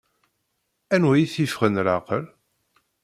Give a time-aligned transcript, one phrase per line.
[0.93, 2.25] Anwa i t-yeffɣen laɛqel?